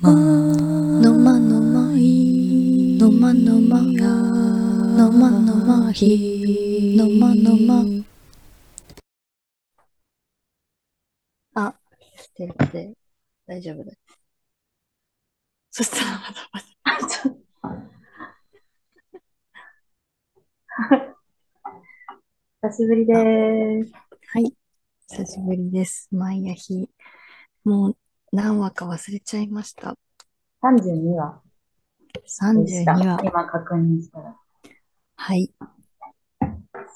[0.00, 7.56] まのまのまいのまのまのまのまひのまの
[11.52, 11.74] まあ、
[12.16, 12.94] してるって
[13.48, 13.92] 大丈夫だ。
[15.72, 16.68] そしたらまたまた。
[16.84, 17.38] あ、ちょっ
[22.62, 23.14] 久しぶりで
[23.84, 23.92] す。
[24.28, 24.52] はい。
[25.08, 26.08] 久しぶりです。
[26.12, 26.88] 毎夜日。
[27.64, 27.96] もう
[28.32, 29.96] 何話か忘れちゃいました。
[30.62, 31.40] 32話
[32.12, 32.46] でした。
[32.46, 33.20] 32話。
[33.24, 34.36] 今確認したら。
[35.16, 35.52] はい。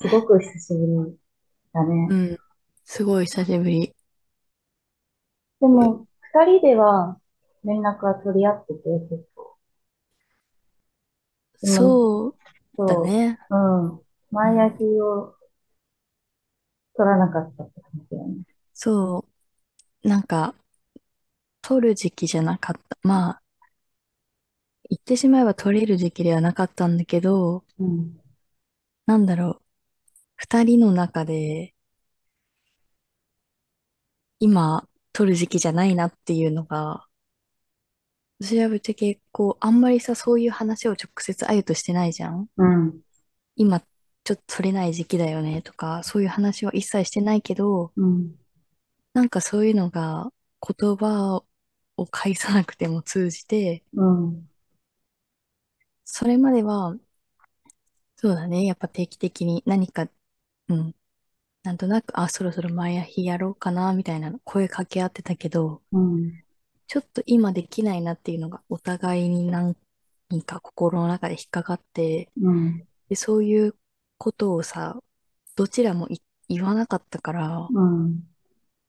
[0.00, 1.16] すごく久しぶり
[1.72, 2.06] だね。
[2.10, 2.38] うん。
[2.84, 3.94] すごい久しぶり。
[5.60, 7.18] でも、二人では
[7.64, 9.56] 連絡は取り合ってて、結構。
[11.54, 12.34] そ
[12.78, 12.86] う。
[12.86, 13.38] だね。
[13.48, 14.00] うん。
[14.30, 15.34] 前焼きを
[16.96, 18.42] 取らなかったって感じだよね。
[18.74, 19.24] そ
[20.04, 20.08] う。
[20.08, 20.54] なんか、
[21.62, 22.98] 取る時期じゃなかった。
[23.02, 23.42] まあ、
[24.90, 28.20] 言ってしまえば取れる時期ではなかったんだけど、うん。
[29.06, 29.62] なんだろう。
[30.36, 31.74] 二人の中で、
[34.40, 37.06] 今、取る時期じゃないなっていうのが、
[38.40, 43.00] 私はぶっちゃけ、こう、あんまりさ、そういう話を直接あゆとしてないじゃんうん。
[43.56, 48.34] 今、ちょっと取れない時期だよねとか、そういう話は一切してないけど、うん。
[49.14, 51.44] なんかそういうのが言葉
[52.02, 54.48] を返さなくても通じて、うん。
[56.04, 56.96] それまでは、
[58.16, 60.08] そうだね、やっぱ定期的に何か、
[60.68, 60.94] うん、
[61.62, 66.44] なんとなく、あ、そろそろ前や日やろうかな、みたいなの声かけ合ってたけど、うん。
[66.86, 69.74] ちょっと今できないなっていうのがお互いに何
[70.44, 72.86] か心の中で引っかかって、うん。
[73.08, 73.74] で、そういう
[74.18, 75.00] ことをさ、
[75.56, 78.22] どちらもい言わなかったから、うん。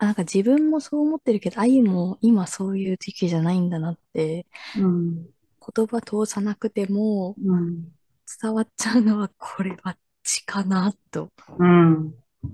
[0.04, 4.45] あなんか自分もそう思ってるけど、あゆも今そういう時期じゃないんだなって、
[4.78, 5.16] うん。
[5.76, 7.92] 言葉通さなくてもうん。
[8.42, 11.30] 伝わっちゃうのはこれは血かなと。
[11.58, 12.14] うん。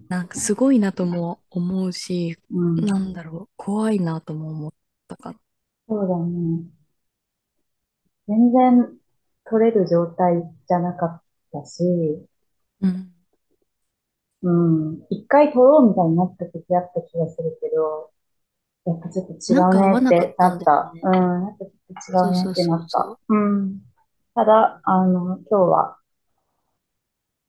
[0.09, 2.85] なんかすごいなとも思うし、うん。
[2.85, 4.73] なんだろう、怖いなとも思っ
[5.07, 5.39] たかな。
[5.87, 6.63] そうだね。
[8.27, 8.93] 全然
[9.45, 11.21] 取れる状態じゃなかっ
[11.51, 11.83] たし、
[12.81, 13.13] うん。
[14.43, 14.99] うん。
[15.09, 18.11] 一回取ろうみたいになった時あった気がするけど、
[18.85, 20.93] やっぱちょっと違うねってなった。
[20.95, 21.13] うん。
[21.45, 23.79] やっぱちょっと違うねってなったそうん。
[24.35, 25.99] ただ、あの、今日は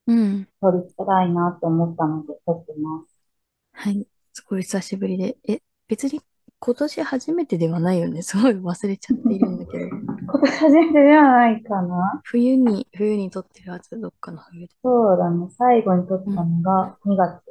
[0.06, 0.48] うん。
[0.60, 3.16] 取りたいなと思ったので取ってます。
[3.72, 4.06] はい。
[4.32, 5.36] すごい久しぶりで。
[5.48, 6.20] え、別に
[6.58, 8.22] 今年初めてではないよね。
[8.22, 9.86] すごい忘れちゃっているんだけど。
[10.32, 14.74] 今年初めてではないかな冬に、冬に撮ってるはず、どっかの冬で。
[14.82, 15.48] そうだね。
[15.58, 17.42] 最後に取ったのが2月。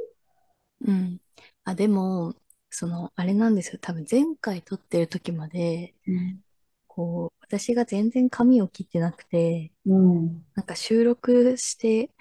[0.82, 1.22] うん。
[1.64, 2.36] あ、でも、
[2.70, 3.80] その、あれなんですよ。
[3.82, 6.44] 多分前回撮ってる時まで、うん。
[6.88, 10.46] こう、私が全然髪を切ってなくて、うん。
[10.56, 12.12] なんか収録して、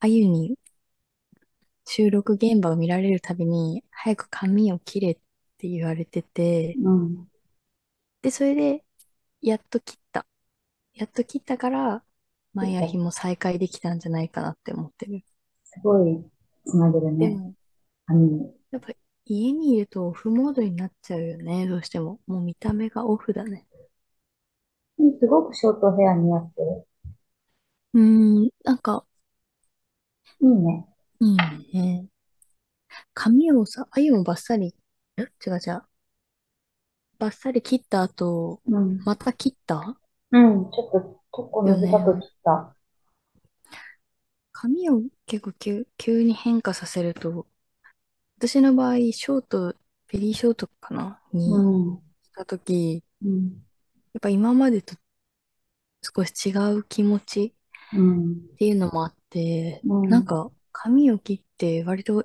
[0.00, 0.58] あゆに
[1.84, 5.14] 収録現場を見られるたびに、早く髪を切れっ
[5.58, 7.30] て言われてて、うん。
[8.22, 8.84] で、それで、
[9.42, 10.26] やっと切った。
[10.94, 12.04] やっと切ったから、
[12.52, 15.22] 前や日も再開できたんじゃないかなって思ってる。
[15.64, 16.22] すごい
[16.66, 17.54] つなげるね。
[18.70, 18.88] やっぱ
[19.24, 22.20] 家にいるとオフモードになっちゃうよね、どうしても。
[22.26, 23.66] もう見た目がオフだね。
[24.98, 26.86] うんすごくショートヘア似合ってる。
[27.94, 29.04] うーん、なんか、
[30.40, 30.86] いいね。
[31.20, 31.36] いい
[31.78, 32.06] ね。
[33.14, 34.74] 髪をさ、あゆもバッサリ、
[35.16, 35.22] え？
[35.22, 35.82] 違う違う。
[37.20, 38.98] バッサリ切った後、うん。
[39.04, 39.94] また切った？
[40.32, 40.70] うん。
[40.70, 42.74] ちょっと結構短く切った。
[44.52, 47.46] 髪を結構急、急に変化させると、
[48.38, 49.74] 私の場合、ショート、
[50.10, 51.20] ベリーショートかな？
[51.34, 51.96] にうん。
[52.22, 53.44] したとき、うん。
[54.14, 54.96] やっぱ今までと
[56.02, 57.54] 少し違う気持ち
[57.92, 58.32] うん。
[58.32, 62.24] っていうのもあって、うんなんか髪を切って割と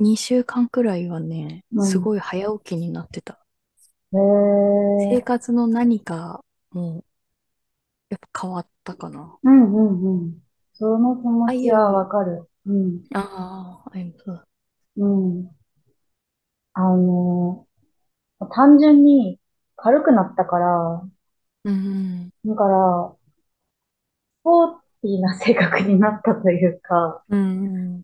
[0.00, 3.43] 2週間くらいはね、うんすごい早起きになってた。
[4.14, 4.16] へ
[4.98, 5.22] 生え。
[5.22, 7.04] 活の何かも
[8.08, 9.38] やっぱ変わったかな。
[9.42, 10.42] うんうんうん。
[10.72, 12.48] その気持ちはわかる。
[12.66, 13.04] うん。
[13.14, 14.46] ああ、あゆもそうだ。
[14.96, 15.50] うん。
[16.74, 17.66] あの、
[18.52, 19.40] 単純に
[19.76, 21.08] 軽くなったから、
[21.64, 23.16] うん、だから、
[24.40, 24.68] スポー
[25.02, 28.02] ティーな性格になったというか、うん、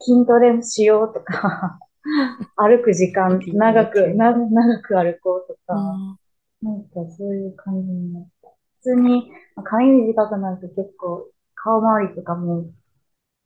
[0.00, 1.78] 筋トレもしようとか、
[2.56, 6.18] 歩く時間長く、 な、長く歩こうとうか、ん、
[6.62, 8.48] なんかそういう感じになった。
[8.80, 12.66] 普通にまあ髪短くなると結構顔周りとかも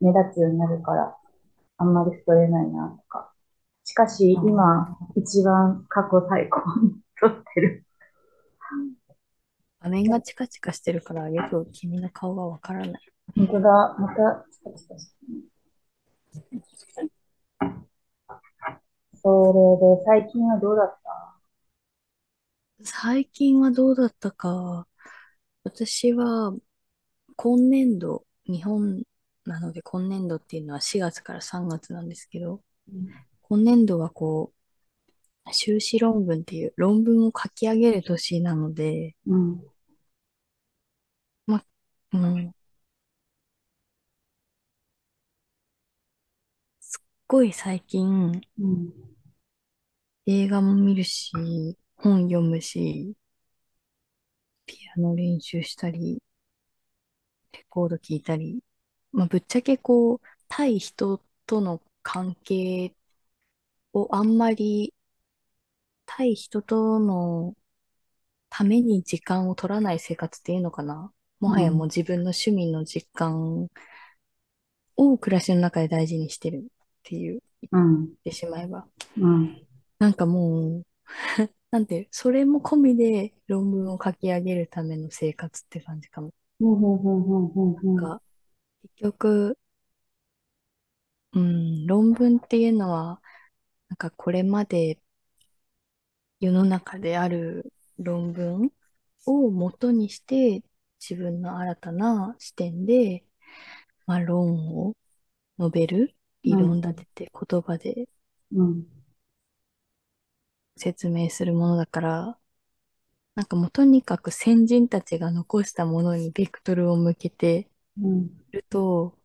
[0.00, 1.16] 目立つようになるから、
[1.78, 3.32] あんまり太れないなとか。
[3.84, 7.84] しかし今、一番過去最高に太ってる。
[9.80, 13.02] 画面がチカチカしてるからよく君の顔がわからない。
[13.34, 13.96] 本当だ。
[13.98, 15.08] また、チカチカし
[16.94, 17.10] てる
[19.22, 21.36] それで、最近はどうだった？
[22.84, 24.86] 最近はどうだったか。
[25.64, 26.54] 私は
[27.36, 29.04] 今年度、日本
[29.46, 32.62] なので今年度っていうのは4月から3月なんですけど、
[33.42, 34.52] 今年度はこ
[35.48, 39.62] う、修士論文っていう論文を書き上げる年なので、うん。
[41.46, 41.62] ま、
[42.12, 42.54] うん、
[46.78, 49.09] すっごい最近うん。
[50.32, 51.32] 映画も見るし、
[51.96, 53.14] 本読むし、
[54.64, 56.22] ピアノ練習したり、
[57.52, 58.62] レコード聞いたり、
[59.12, 62.94] まあ、ぶっちゃけこう、対人との関係
[63.92, 64.94] をあんまり、
[66.06, 67.54] 対人との
[68.50, 71.12] ために時間を取らない生活っていうのかな。
[71.40, 71.88] もはやもううん。
[71.88, 73.68] 自分の趣味の時間
[74.96, 76.66] を暮らしの中で大事にしてるっ
[77.02, 78.14] ていう、言っうん。
[78.22, 78.86] てしまえば。
[79.18, 79.66] うん。
[80.00, 80.86] なんかもう、
[81.70, 86.34] なんて、それも込みで論文を書き上げるための生活って感じかも。
[86.60, 86.72] うん。
[86.74, 86.94] うん。
[87.04, 87.52] うん。
[87.54, 88.04] うん。
[88.04, 88.12] うん。
[88.12, 88.20] が、
[88.82, 89.58] 結局、
[91.32, 93.22] うん、論文っていうのは、
[93.88, 95.00] なんかこれまで
[96.40, 98.72] 世の中である論文
[99.26, 100.62] を元にして
[101.00, 103.24] 自分の新たな視点で、
[104.06, 104.96] まあ、論を
[105.60, 106.82] 述べる、理論うん。
[106.82, 108.08] 立てて言葉で
[108.52, 108.86] うん。
[110.80, 112.38] 説明するものだから、
[113.34, 117.70] なんかもうとにかく先人たちが残したものにベクトルを向けて
[118.02, 118.30] うん。
[118.52, 119.18] ると、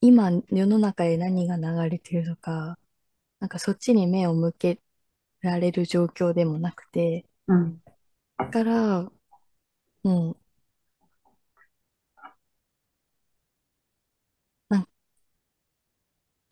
[0.00, 2.78] 今世の中で何が流れてるのか、
[3.40, 4.80] なんかそっちに目を向け
[5.42, 7.80] られる状況でもなくて、うん。
[8.38, 9.12] だから、
[10.04, 10.36] もう、
[14.68, 14.88] なん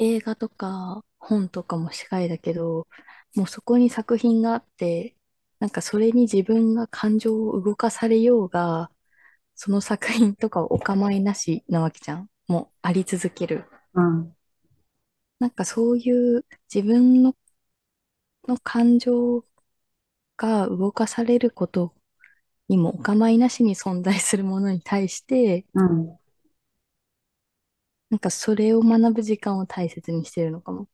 [0.05, 2.87] 映画とか本とかもしかりだけど、
[3.35, 5.17] もうそこに作品があって、
[5.61, 8.91] なんかそれに自分が感情を動かされようが、
[9.55, 12.31] その作品とかお構いなしなわけじゃん。
[12.49, 13.65] もうあり続ける。
[13.95, 14.37] うん。
[15.39, 17.35] なんかそういう自分の、
[18.49, 19.45] の感情
[20.37, 21.95] が動かされること
[22.69, 26.19] にもお構いなしに存在するものに対して、うん。
[28.15, 30.87] なんかそれを学ぶ時間を大切にしてるのかも。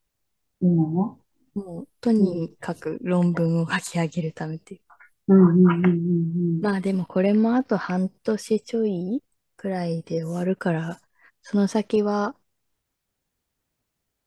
[0.59, 1.19] 今ね。
[1.53, 2.15] もう、とうん。
[2.15, 4.81] にかく論文を書き上げるためっていう。
[5.27, 5.63] うん。
[5.67, 5.85] うん。
[5.85, 6.61] うん。
[6.61, 9.21] まあでもこれもあと半年ちょい
[9.55, 10.99] くらいで終わるから、
[11.43, 12.35] その先は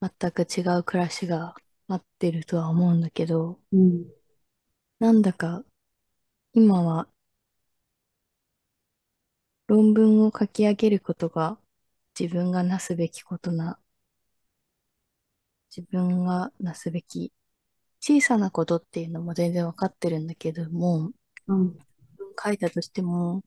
[0.00, 1.56] 全く違う暮らしが
[1.88, 4.04] 待ってるとは思うんだけど、うん。
[5.00, 5.64] なんだか
[6.54, 7.08] 今は
[9.66, 11.58] 論文を書き上げることが
[12.18, 13.78] 自分がなすべきことな、
[15.74, 17.32] 自分がなすべき
[18.00, 21.12] 小さなことっていうのも全然わかってるんだけども、
[21.46, 21.78] うん。
[22.42, 23.44] 書いたとしても、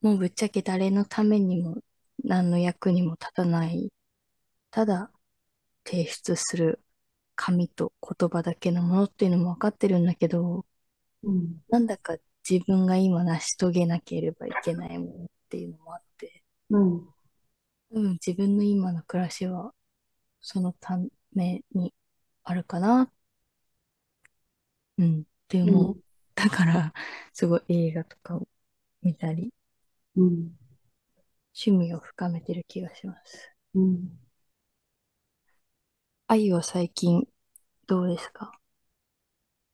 [0.00, 1.76] もうぶっちゃけ誰のためにも
[2.24, 3.92] 何の役にも立たない、
[4.70, 5.10] ただ
[5.84, 6.80] 提出する
[7.36, 10.66] 紙と言葉だけのものっていうのも分かってるんだけど、
[11.22, 11.62] うん。
[11.68, 12.16] なんだか
[12.48, 16.11] 自分が今成し遂げなければいけないものっていうのもあって、
[16.72, 17.08] うん。
[17.90, 19.74] うん、自分の今の暮らしは
[20.40, 20.98] そのた
[21.34, 21.92] めに
[22.44, 23.12] あるかな、
[24.98, 25.92] うん、って思う。
[25.92, 26.00] うん。
[26.34, 26.94] だから、
[27.34, 28.48] すごい映画とかを
[29.02, 29.52] 見たり、
[30.16, 30.56] うん。
[31.54, 33.52] 趣味を深めてる気がします。
[33.74, 34.18] うん。
[36.26, 37.28] 愛は最近
[37.86, 38.58] どうですか？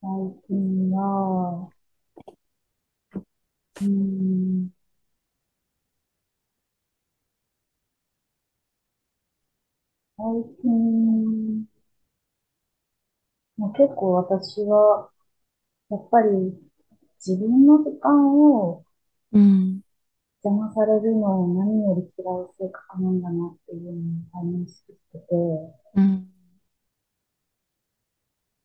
[0.01, 0.11] 最
[0.49, 1.71] 近は、
[3.81, 4.71] うん。
[10.19, 10.27] 最
[10.61, 11.67] 近、
[13.59, 15.11] まあ、結構私は、
[15.91, 16.31] やっぱり
[17.27, 18.85] 自分の時間を
[19.33, 19.83] うん、
[20.43, 25.27] 邪魔されるのを何より嫌う性格なんだなっていうのを再認識してて、
[25.95, 26.29] うん、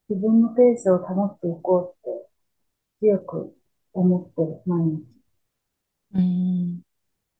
[0.07, 2.29] 自分のペースを保っていこうって
[3.01, 3.55] 強く
[3.93, 5.05] 思ってる、毎日。
[6.13, 6.81] うん、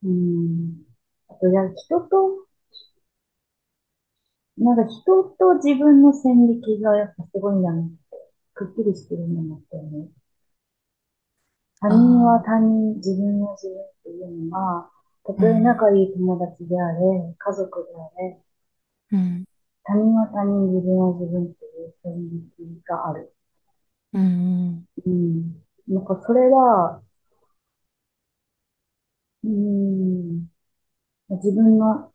[0.04, 0.84] うん。
[1.30, 2.43] あと、じゃあ人と、
[4.58, 7.96] なんか人と自分の線引きがやっぱすごいんだなって、
[8.54, 10.12] くっきりしてるんだなって思う。
[11.80, 14.90] 他人は他人、自分は自分っていうのは、
[15.24, 18.42] たとえ仲いい友達であれ、うん、家族であれ、
[19.12, 19.46] うん、
[19.86, 23.34] 他人は他人、自分は自分っていう線引きがある。
[24.14, 24.86] うん。
[25.06, 25.64] うん。
[25.88, 27.02] なんかそれは、
[29.44, 30.48] うん、
[31.30, 32.13] 自分の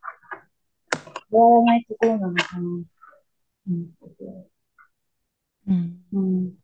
[1.30, 2.60] 変わらないところなのかな。
[3.68, 3.90] うん、
[5.66, 6.04] うん。
[6.12, 6.54] うん、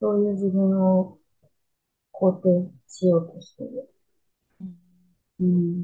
[0.00, 1.18] そういう自分を
[2.14, 3.90] 肯定しようとしてる。
[5.40, 5.82] うん、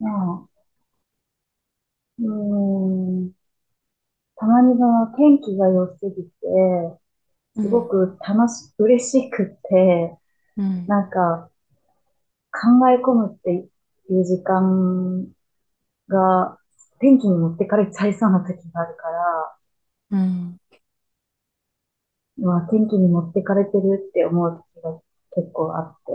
[0.00, 0.48] まあ、
[2.18, 3.32] うん、
[4.36, 6.30] たまにその天気が良すぎて、
[7.54, 7.88] すごうん。
[7.88, 10.18] く楽し、嬉しくて、
[10.56, 10.86] うん。
[10.86, 11.50] なんか
[12.52, 13.52] 考え込むって
[14.10, 15.26] いう時間
[16.08, 16.58] が
[17.00, 19.56] 天気に持ってかれちゃいそうな時があるから、
[20.10, 20.60] うん。
[22.38, 25.00] まあ天気に持ってかれてるって思う時が
[25.34, 26.12] 結構あって、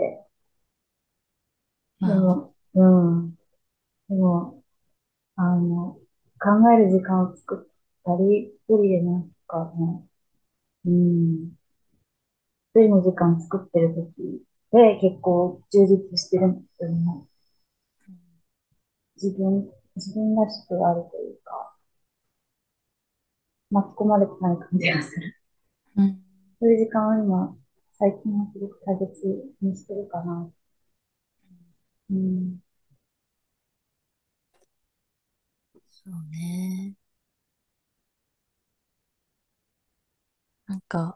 [1.99, 3.35] でまあ、も、うん、
[4.09, 4.63] でも、
[5.35, 5.99] あの、
[6.39, 7.73] 考える時間を作っ
[8.03, 10.05] たり、一人でなんかね、
[10.85, 11.53] うん、
[12.75, 17.27] 一人の時間作ってる時で結構充実してるんですよね。
[19.15, 21.75] 自分、自分らしくあるというか、
[23.71, 25.35] 巻き込まれてない感じがする。
[25.97, 26.23] うん。
[26.59, 27.57] そういう時間を今、
[27.93, 30.51] 最近はすごく大切にしてるかな。
[32.09, 32.61] うん、
[35.89, 36.93] そうね。
[40.67, 41.15] なんか、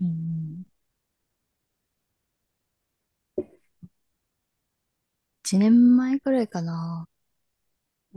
[0.00, 0.64] うん。
[5.44, 7.08] 1年前くらいかな。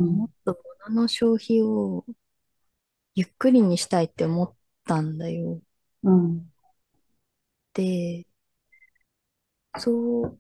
[0.04, 0.58] うん、もっと
[0.90, 2.06] 物の消費を
[3.16, 4.54] ゆっくりにしたいって思っ
[4.86, 5.62] たんだよ。
[6.04, 6.52] うん、
[7.74, 8.26] で、
[9.80, 10.40] そう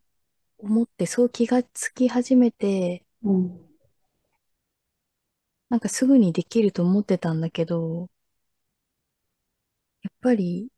[0.59, 3.69] 思って、そう気がつき始めて、うん、
[5.69, 8.09] なんかすぐにできると思ってたんだけど、
[10.01, 10.69] やっぱり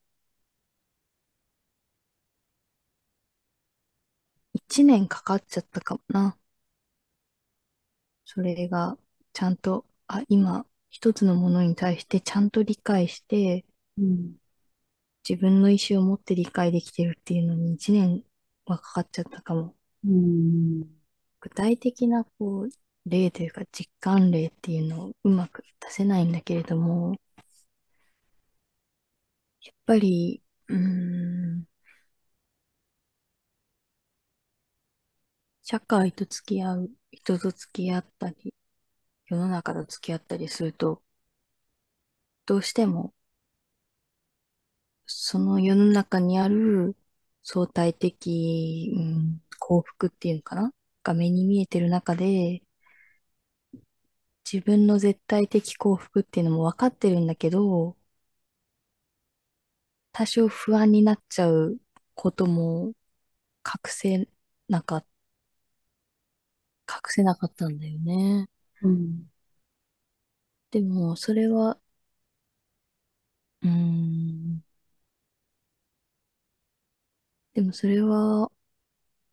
[4.54, 6.38] 1年かかっちゃったかもな。
[8.26, 8.98] それが、
[9.34, 13.66] ちゃんと、あ、今、一つのものに対してちゃんと理解して、
[13.98, 14.38] うん、
[15.28, 18.24] 自分の意思を持って理解できてるっていうのに1年
[18.66, 19.76] はかかっちゃったかも。
[20.06, 20.82] うん、
[21.42, 22.70] 具体的な、こう、
[23.10, 27.16] 例というか実感例っていうのをうまく出せないんだけれども、
[29.64, 31.68] やっぱり、うーん、
[35.66, 38.54] 社会と付き合う、人と付き合ったり、
[39.28, 41.04] 世の中と付き合ったりすると、
[42.46, 43.14] どうしても、
[45.08, 46.96] その世の中にある
[47.44, 50.72] 相対的、うん、幸福っていうのかな？
[51.04, 52.62] が目に見えてる中で、
[54.50, 57.98] 自分の絶対的幸福っていうのも分かってるんだけど、
[60.14, 61.78] 多少不安になっちゃう
[62.16, 62.94] ことも
[63.66, 64.28] 隠せ
[64.70, 65.06] なかっ
[66.90, 68.48] 隠せなかったんだよね。
[68.82, 69.30] うん、
[70.72, 71.80] でも、それは、
[73.62, 74.64] うん、
[77.54, 78.52] でもそれは、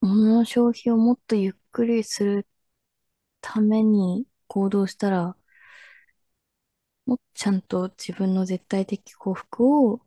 [0.01, 2.49] 物の消費をもっとゆっくりする
[3.43, 5.37] ために行動したら、
[7.07, 10.01] もっとちゃんと自分の絶対的幸福を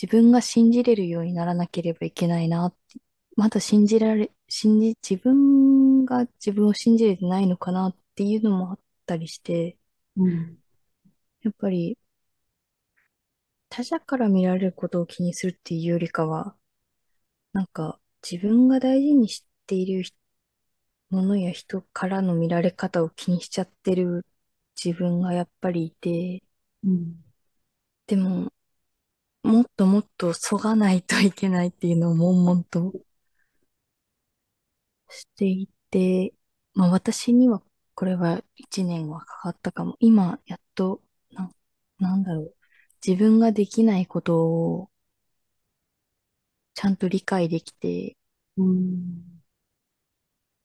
[0.00, 3.00] 自分が信じれるようにならなければいけないなって。
[3.36, 9.76] まだ信じられ、信じ、自分が自分を信じれてないのかなっていうのもあったりして、
[10.16, 10.58] うん、
[11.42, 11.98] やっぱり
[13.68, 16.56] 他者から見られることを気にするっていうよりかは、
[17.52, 20.04] なんか自分が大事にしている
[21.10, 24.24] ものや人からの見られ方を気にしちゃってる
[24.82, 26.42] 自分がやっぱりいて、
[26.84, 27.24] うん、
[28.06, 28.52] でも
[29.42, 32.92] もっともっとそがないといけないっていうのを悶々と
[35.08, 36.34] していて、
[36.74, 37.62] まあ私には
[37.94, 39.96] これは一年はかかったかも。
[40.00, 41.02] 今やっと、
[41.32, 41.50] な、
[41.98, 42.54] なんだろう。
[43.06, 44.90] 自分ができないことを
[46.74, 48.16] ちゃんと理解できて、
[48.56, 49.42] うん、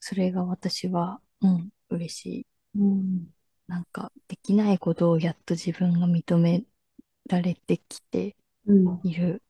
[0.01, 2.47] それが私は、うん、嬉しい。
[2.75, 3.33] うん、
[3.67, 6.63] なんか、できないことをやっと自分が認め
[7.27, 8.35] られてきて
[8.65, 9.01] うん。
[9.03, 9.43] いる。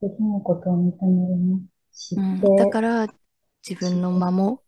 [0.00, 1.60] できないことを認めるね。
[1.92, 3.06] 知っうん、だかて、ら、
[3.68, 4.60] 自分の守、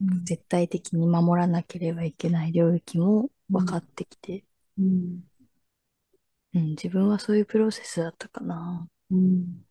[0.00, 4.44] うん、絶対的に守らなければいけない領域もうん、分かってきて、
[4.78, 5.22] うん、
[6.54, 8.88] うん、自分はそういうプロセスだったかな。
[9.10, 9.64] うん。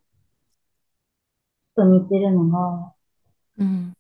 [1.76, 2.94] と似てるのが、
[3.58, 3.94] うん、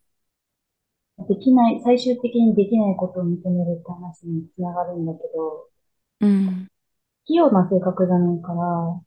[1.27, 5.69] できない、最終的にできないことを認めるって話につながるんだけど、
[6.21, 6.67] うん、
[7.25, 9.01] 器用な性格じゃないから、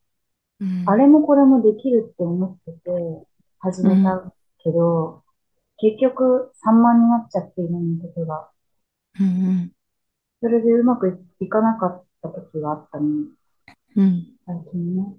[0.87, 2.91] あれうん、もこれもできるって思ってて
[3.59, 5.20] 始うん、めたけど、
[5.81, 8.27] 結局散漫になっちゃっているんだけど、
[9.21, 9.73] うん
[10.41, 13.07] それでうまくいかなかった時があったの。
[13.07, 13.37] うん。
[13.97, 14.27] うん。
[14.47, 15.17] 最近ね。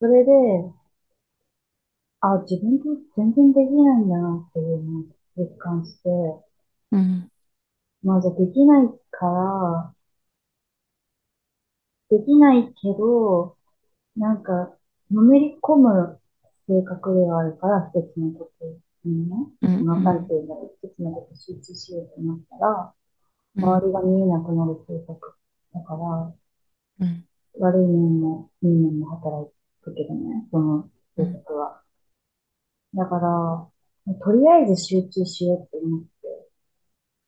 [0.00, 0.30] それで、
[2.20, 2.84] あ、自分と
[3.16, 5.04] 全然できないんだなっていうのを
[5.36, 6.08] 実感して、
[6.92, 7.30] うん。
[8.02, 9.94] まあじゃあできないから、
[12.10, 13.56] できないけど、
[14.16, 14.74] なんか、
[15.10, 16.20] のめり込む
[16.68, 19.86] 性格ではあるから、一つのことにね、うん。
[19.86, 20.48] なされている
[20.82, 22.94] 一つのことに集中しようと思ったら、
[23.56, 23.64] うん。
[23.64, 25.34] 周りが見えなくなる性格
[25.74, 27.24] だから、うん。
[27.60, 29.50] 悪い面もいい面も働
[29.82, 31.82] くけどね、その性格は。
[32.94, 33.68] だから、
[34.14, 36.08] とりあえず集中しようって思って、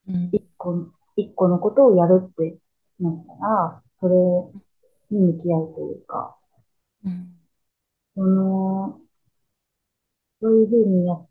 [0.08, 0.30] うん。
[0.32, 2.58] 一個、一個のことをやるって
[2.98, 4.14] なったら、それ
[5.10, 6.36] に向き合うというか、
[7.04, 7.36] うん。
[8.14, 9.00] その、
[10.40, 11.29] そういうふうにやっ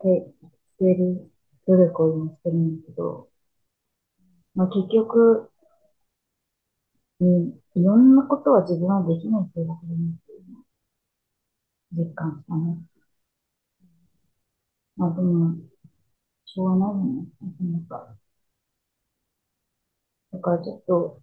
[0.00, 1.30] ていける
[1.66, 3.28] 努力を今してるんだけど、
[4.54, 5.50] まあ結局、
[7.20, 10.42] うん、いろんなことは自分はできない性格だなっていう
[11.92, 12.78] 実感したね。
[14.96, 15.56] まあでも、
[16.46, 17.28] しょうがないよね。
[17.60, 18.16] なんか。
[20.32, 21.20] だからちょっと、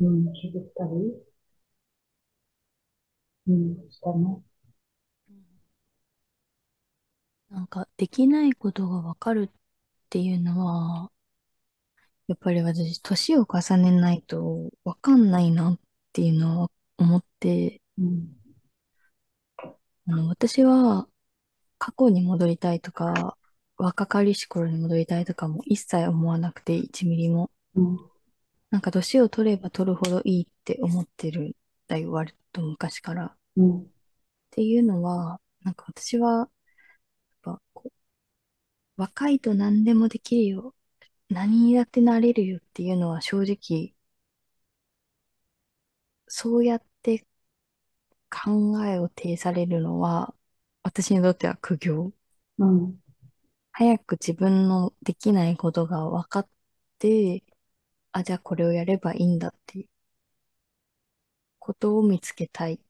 [0.00, 1.14] うん、削ったり、
[3.46, 4.42] うん、したね。
[7.50, 9.54] なんか、できないことがわかるっ
[10.08, 11.10] ていうのは、
[12.28, 15.80] やっぱり私、年を重ねないとわかんないなっ
[16.12, 18.36] ていうのは思って、うん、
[20.06, 21.08] あの、私は
[21.78, 23.36] 過去に戻りたいとか、
[23.76, 27.50] 若かりし頃に戻りたいとかも一切思わなくて、1ミリも。
[27.74, 27.98] うん、
[28.70, 31.52] なんか年を取れば取るほどいいって思ってるん
[31.88, 33.26] だよ、割と昔から。
[33.26, 33.86] っうん、
[34.50, 36.48] ていうのは、なんか私は、
[37.42, 37.92] ぱこう
[38.96, 40.74] 若いと何でもできるよ。
[41.30, 43.94] 何にだってなれるよっていうのは正直、
[46.28, 47.26] そうやって
[48.30, 50.34] 考えを呈されるのは、
[50.82, 52.12] 私にとっては苦行。
[52.58, 53.00] うん、
[53.72, 56.48] 早く自分のできないことが分かっ
[56.98, 57.42] て、
[58.12, 59.88] あ、じゃあこれをやればいいんだっていう
[61.58, 62.80] ことを見つけたいっ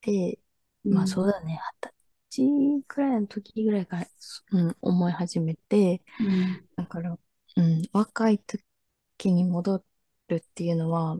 [0.00, 0.40] て、
[0.88, 1.95] まあそうだね、二十
[2.42, 4.06] 歳くらいの時ぐらいから、
[4.52, 7.18] うん、思い始めて、うん、だから、
[7.56, 9.84] うん、若い時に戻
[10.28, 11.16] るっていうのは、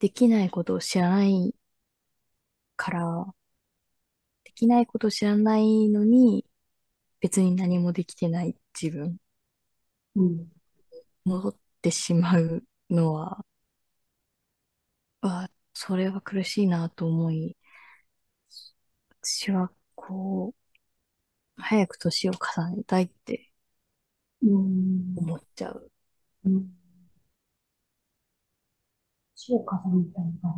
[0.00, 1.54] できないことを知らない
[2.76, 3.34] から、
[4.44, 6.44] できないことを知らないのに、
[7.20, 9.18] 別に何もできてない自分、
[10.16, 10.52] うん、
[11.24, 13.44] 戻ってしまうのは、
[15.20, 17.56] あ、それは苦しいなと思い、
[19.22, 20.54] 私はこ
[21.58, 23.52] う、早く年を重ねたいって
[24.42, 25.90] うん、思っちゃう。
[26.44, 26.70] うん。
[29.36, 30.54] 年を重ねたいから。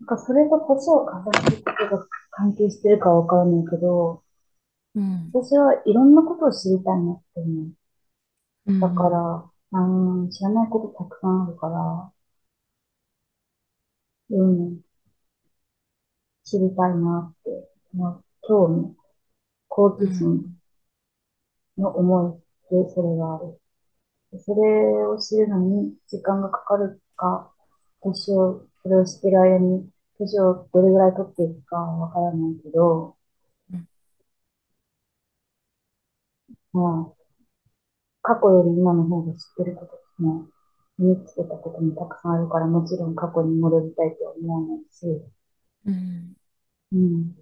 [0.00, 4.22] なんかそれと年を重ねることが関係してるかわからないけど、
[4.94, 5.32] うん。
[5.32, 7.72] 私はいろんなことを知りたいなって思う。
[8.66, 12.12] うんだから、うん、知らないことたくさんあるから、
[14.30, 14.82] うん、
[16.44, 18.96] 知りたいなって、まあ、興味、
[19.68, 20.58] 好奇心
[21.78, 23.60] の思いでそれがある。
[24.40, 27.52] それを知るのに時間がかかるか、
[28.02, 33.16] 年を、それを知ってる間に、年をどれぐらい取っていくかわからないけど、
[33.72, 33.88] うん
[36.72, 37.22] まあ、
[38.22, 40.46] 過去より今の方が知ってることも、
[40.98, 45.22] 身につけたこともたくさんあるから、もちろん過去に戻りたいとは思わないし、
[45.86, 46.36] うん。
[46.92, 47.36] うん。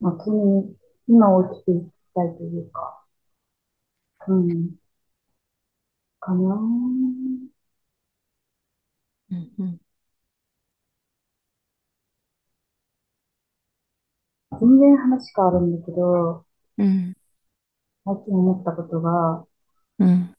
[0.00, 0.76] まあ、とに、
[1.08, 3.02] 今を生きていきたいというか、
[4.28, 4.76] うん。
[6.18, 7.50] かなぁ。
[9.30, 9.52] うん。
[9.58, 9.80] うん。
[14.60, 16.44] 全然話変わるんだけど、
[16.78, 17.14] うん。
[18.04, 19.46] 最近思ったことが、
[19.98, 20.34] うん。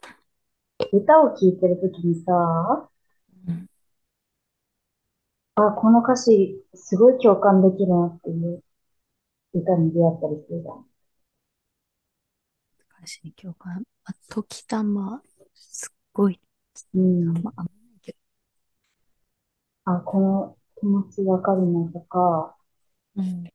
[0.93, 2.87] 歌を聴いてるときにさ、
[3.47, 3.67] うん
[5.55, 8.61] あ、この歌詞、すごい共感できるなっていう
[9.53, 10.85] 歌に出会ったりするじゃん。
[12.99, 13.83] 歌詞に共感。
[14.05, 15.21] あ、時たま、
[15.55, 16.39] すっごい、
[16.93, 17.25] うん。
[17.41, 18.15] まあ、あんまないけ
[19.85, 22.55] あ、この気持ちわかるなとか、
[23.15, 23.23] ど。
[23.23, 23.51] うん。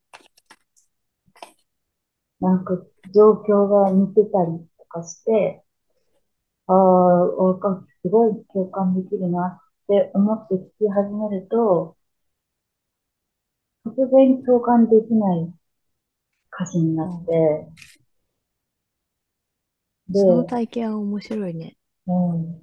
[2.41, 2.75] なんか
[3.15, 5.63] 状況が似てたりとかして、
[6.69, 11.97] ああ、わかすごい共感できるなって思って聞き始めると、
[13.87, 15.51] 突然共感できない
[16.59, 17.69] 歌詞になっうんて、
[20.14, 21.77] そので、体験は面白いね。
[22.07, 22.62] うん、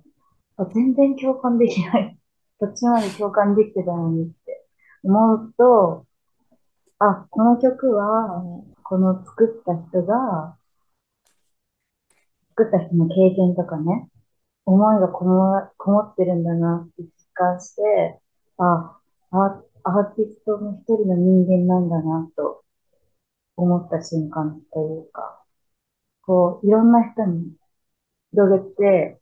[0.58, 2.18] あ、全然共感できない。
[2.60, 4.66] こっちまで共感できてたのにって
[5.04, 6.06] 思うと、
[7.00, 8.74] あ、この曲は、うん。
[8.84, 10.58] この作った人が、
[12.50, 14.10] 作った人の経験とかね、
[14.66, 18.20] 思いがこも、こもってるんだなって実感して、
[18.58, 18.98] あ、
[19.32, 22.63] あ、アーティストの一人の人間なんだなと
[23.56, 25.44] 思った瞬間というか、
[26.24, 27.54] こう、いろんな人に
[28.32, 29.22] 広げて、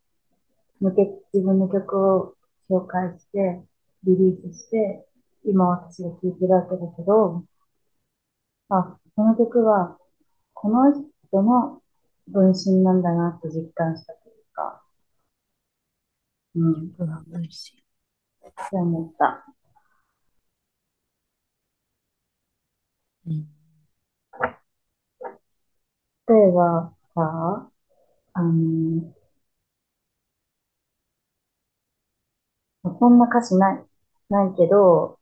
[0.80, 2.36] 向け、自分の曲を
[2.70, 3.62] 紹介して、
[4.04, 5.06] リリースして、
[5.46, 7.44] 今私が聴いてるわけだけど、
[8.70, 9.98] あ、この曲は、
[10.54, 11.82] この人の
[12.28, 14.84] 分身なんだなと実感したというか、
[16.56, 17.84] うん、っうわ、美味しい。
[18.70, 19.46] て思った。
[23.26, 23.61] うん。
[26.28, 27.70] 例えばさ、
[28.34, 29.14] あの、
[32.84, 33.84] こんな歌詞ない、
[34.30, 35.20] ないけど、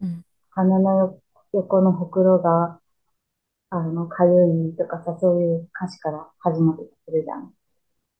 [0.00, 0.24] うん。
[0.50, 2.80] 鼻のよ横のほくろが、
[3.70, 7.54] あの、かゆいとかさ、そういう歌詞から始まってくるじゃん。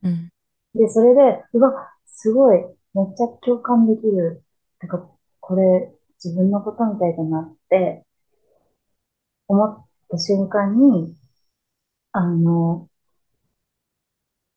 [0.04, 0.30] うん。
[0.74, 2.58] で、それで、うわ、すごい、
[2.94, 4.44] めっちゃ共感できる。
[4.80, 5.10] てか、
[5.40, 8.04] これ、自分のことみたいだなって
[9.48, 11.17] 思った瞬間に、
[12.12, 12.88] あの、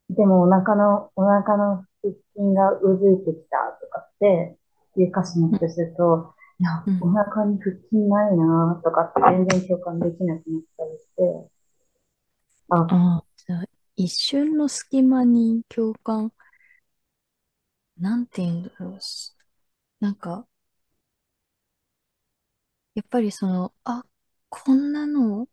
[0.10, 4.58] でもお腹の、お腹の腹筋がうずいてきたとかって
[4.98, 7.02] いう歌詞になったりすると、いや、うん。
[7.02, 11.50] お腹に腹筋ないなとかって全然共感できなくなったりして、
[12.70, 13.64] あ、ああ、じゃあ、
[13.96, 16.34] 一瞬の隙間に共感、
[17.98, 19.02] なんて言うんだろう。
[19.02, 19.34] し
[20.02, 20.48] なんか、
[22.96, 24.06] やっぱりその、あ、
[24.50, 25.48] こんなの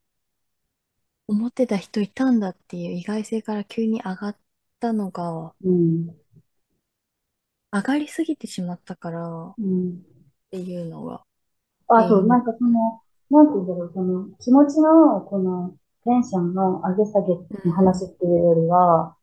[1.29, 4.37] 思ってた人いたんだっていう意外性から急に上がっ
[4.81, 6.17] たのが、うん、
[7.73, 10.05] 上がりすぎてしまったからっうん。
[10.51, 11.25] ていうのが
[11.95, 12.39] 原あ、そう、な因。
[12.39, 19.17] んかその、なんて言うんだろう、その、気持ちの、この、テンションの上げ下げの話っていうよりは、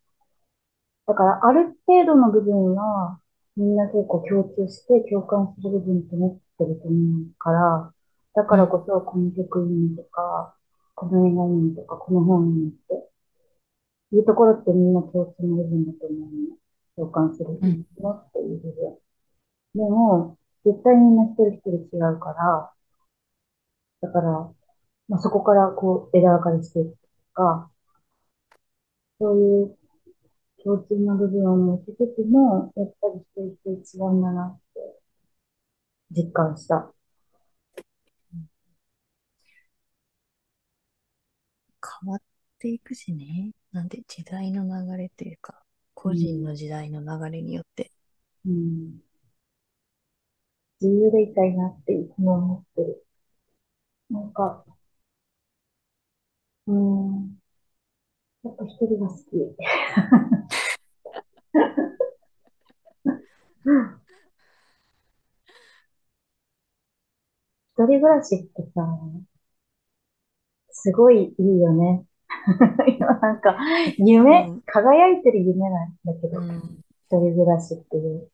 [1.07, 3.19] だから、ある程度の部分は、
[3.55, 7.93] みんな結構共通して共感する部分って持ってると思うから、
[8.35, 8.57] だかうん。
[8.57, 10.55] らこそ、この曲いいねとか、
[10.95, 16.19] この映画いいとか、この本いいっていうところってみんな共通の部分だと思う
[16.51, 16.57] の。
[16.95, 17.85] 共感するうん。
[17.99, 18.97] のっていう部分。
[19.75, 22.71] でも、絶対みんな一人一人違うから、
[24.01, 24.53] だから、
[25.07, 26.97] まあ、そこからこう枝分かれしていくと
[27.33, 27.71] か、
[29.19, 29.77] そういう
[30.63, 35.01] 共通の部分を持ちつつも、やっぱり一人一人違うんだなって
[36.11, 36.94] 実感した。
[42.05, 42.21] 変わっ
[42.59, 43.51] ていくしね。
[43.71, 45.63] なんで時代の流れというか、
[45.95, 46.43] 個人。
[46.43, 47.91] の時代の流れによって。
[48.45, 49.01] うん。
[50.79, 53.05] 自由でいたいなっていつも思ってる。
[54.11, 54.63] なんか、
[56.67, 57.39] うん、
[58.43, 59.21] やっぱ一人が好き。
[67.77, 68.81] 一人暮らしってさ、
[70.85, 72.05] すごいいいよね。
[72.95, 73.57] 今なんか、
[73.97, 74.61] 夢、うん。
[74.67, 76.83] 輝いてる夢なんだけど、うん。
[77.07, 78.29] 一人暮らしっていう。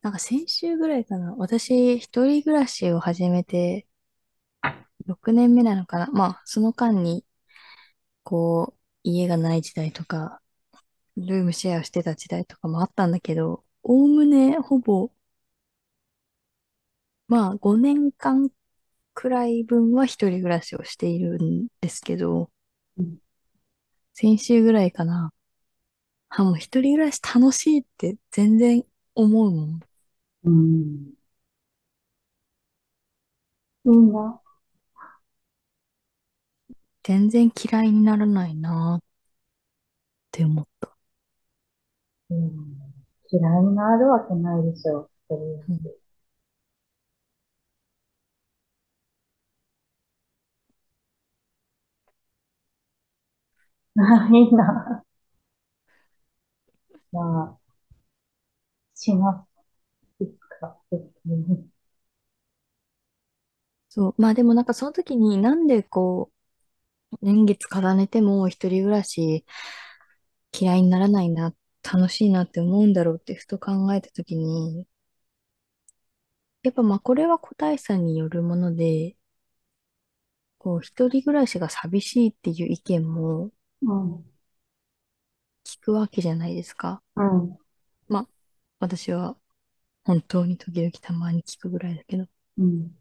[0.00, 1.34] なんか先週ぐらいかな。
[1.36, 3.86] 私、一人暮らしを始めて
[5.06, 6.06] 6年目なのかな。
[6.06, 7.26] まあ、その間に、
[8.22, 10.40] こう、家がない時代とか、
[11.18, 15.10] ルームシェアしてた時代とかもあったんだけど、おおむねほぼ、
[17.28, 18.48] まあ5年間
[19.14, 22.50] くらい分は一人暮らしをしているんですけど、
[22.98, 23.18] うん。
[24.14, 25.32] 先週ぐらいかな。
[26.30, 29.80] あ、もう一人暮らし楽しいって全然思うもん。
[30.44, 31.14] うん
[33.84, 34.40] いいな？
[37.04, 39.02] 全然嫌いにならないなっ
[40.30, 40.96] て思った。
[42.30, 42.78] うん。
[43.30, 45.08] 嫌いになるわけないでしょ。
[45.28, 45.78] 一人うん。
[45.78, 46.01] 暮らし。
[54.34, 55.02] いいな。
[57.12, 57.20] ま
[57.58, 57.72] あ、
[58.94, 59.46] しま
[60.20, 60.24] す。
[60.24, 60.78] いつか。
[63.88, 64.14] そう。
[64.18, 66.30] まあでもなんかその時になんでこ
[67.12, 69.44] う、年月重ねても一人暮らし
[70.58, 74.86] 嫌いにならないな、楽しいなって思うんだろうってふと考えた時に、
[76.64, 79.16] やっぱまあこれは個体差によるもので、
[80.56, 83.50] こう、一人暮らしが寂しいっていう意見も
[83.82, 84.24] うん。
[85.64, 87.02] 聞くわけじゃないですか。
[87.16, 87.58] うん。
[88.08, 88.28] まあ、
[88.78, 89.36] 私は
[90.04, 92.28] 本当に時々たまに聞くぐらいだけど。
[92.56, 92.92] うん。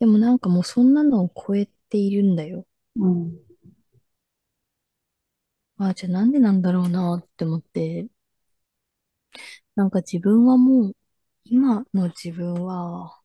[0.00, 2.66] でもなんかもうそんなのを超えているんだよ。
[2.96, 3.38] うん。
[5.78, 8.06] ああ、じゃあなんでなんだろうなって思って、
[9.76, 10.96] なんか自分はもう、
[11.44, 13.20] 今の自分は、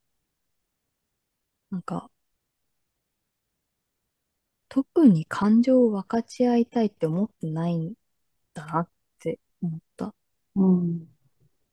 [1.70, 2.10] なんか、
[4.74, 7.94] 特に感情を分かち合いたいって思ってないん
[8.54, 8.88] だなっ
[9.20, 10.12] て思った。
[10.56, 11.06] うん。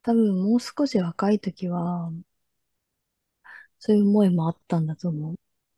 [0.03, 2.11] 多分もう少し若い時は、
[3.79, 5.35] そういう思いもあったんだと思う。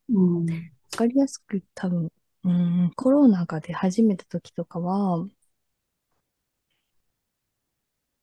[0.10, 0.46] うん。
[0.48, 0.52] わ
[0.98, 2.12] かりやすく多分、
[2.44, 5.26] うん、コロナが出始めた時とかは、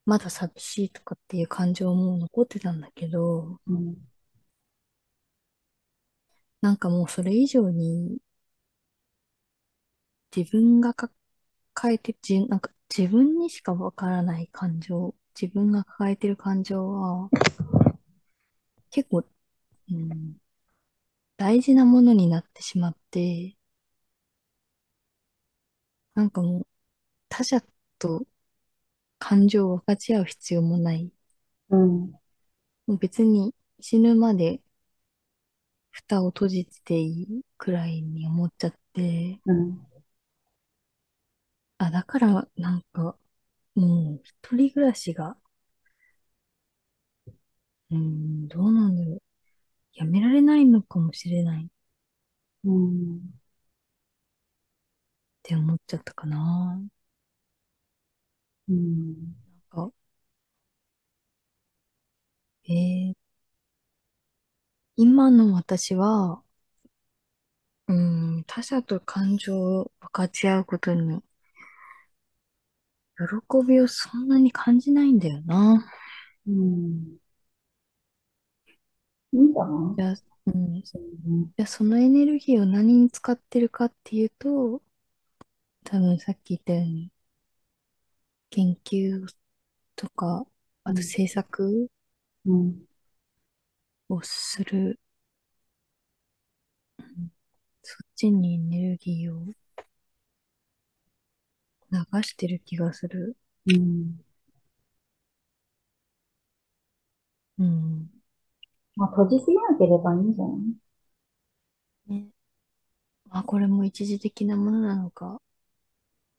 [0.04, 3.96] まだ寂しいとかっていう感情も残ってたんだけど、うん。
[6.60, 8.18] なんかもうそれ以上に
[10.34, 11.12] 自分が抱
[11.92, 17.30] えて、じ、なんか自分にしかわからない感情、自分が抱えてる感情は
[18.90, 19.24] 結構、
[19.90, 20.36] うん、
[21.36, 23.56] 大事なものになってしまって、
[26.14, 26.66] なんかもう
[27.28, 27.62] 他者
[27.98, 28.26] と
[29.18, 31.12] 感情を分かち合う必要もない。
[31.70, 32.12] うん。
[32.86, 34.60] もう別に死ぬまで
[35.92, 39.89] 蓋を閉じていいくらいに思っちゃって、うん。
[41.80, 43.16] あ、だからなんか
[43.76, 45.38] もう一人暮らしが、
[47.90, 49.22] うん、どうなんだろう。
[49.94, 51.68] やめられないのかもしれないっ
[52.64, 53.34] うん。
[55.42, 56.80] て思っちゃったかな。
[58.68, 59.14] うん。
[59.70, 59.92] なんか、
[62.68, 63.14] えー、
[64.94, 66.44] 今の私は、
[67.88, 67.92] う
[68.40, 71.22] ん、他者と感情を分かち合うことに
[73.28, 75.84] 喜びをそんなに感じないんだよな。
[76.46, 77.18] うん。
[79.32, 80.14] いいんじゃなじゃあ、
[80.46, 80.84] うん。
[81.66, 84.82] そのエネルギーを何に使ってるかっていうと、
[85.84, 87.12] 多分さっき言ったように、
[88.50, 89.26] 研究
[89.96, 90.46] とか、
[90.84, 90.92] うん。
[90.92, 91.88] あと制作
[92.46, 92.86] うん。
[94.10, 95.00] をする、
[96.98, 97.30] うん
[97.82, 99.46] そっちにエネルギーを
[101.92, 103.36] 流してる気がする。
[103.66, 104.20] うん。
[107.58, 108.10] うん。
[108.96, 110.52] まあ、閉じすぎなければいいんじゃな
[112.08, 112.14] い？
[112.20, 112.28] ね。
[113.28, 115.40] まあこれも一時的なものなのか、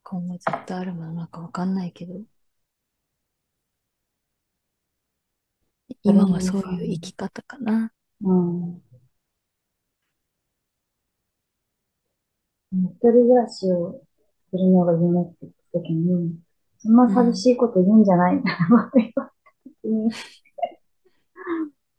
[0.03, 2.13] 今後ずっとあるものなのかわかんないけど、
[6.03, 7.91] 今はそういう生き方かな。
[8.21, 8.81] うん。
[12.73, 14.01] 一人暮らしを
[14.51, 16.35] するのが夢って言った時に、
[16.79, 17.55] そんな寂しうん。
[17.55, 19.31] いこと言うんじゃないみたいなこと言わ
[19.65, 20.11] れてに、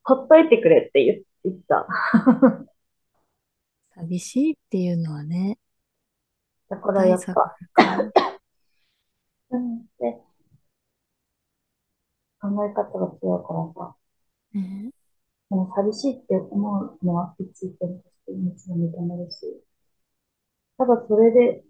[0.05, 1.87] ほっといてくれって言言った。
[3.95, 5.59] 寂しいっていうのはね、
[6.69, 7.57] だからやっぱ。
[9.51, 10.23] うんで
[12.41, 13.97] 考え方が違うからさ、
[14.55, 14.91] ね。
[15.51, 19.63] でも寂しいって思うのは一意見としてもちろん認めるし、
[20.77, 21.65] ただそれで、